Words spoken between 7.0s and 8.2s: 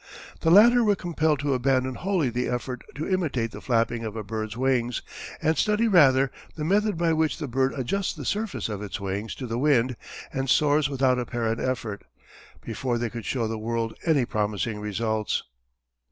which the bird adjusts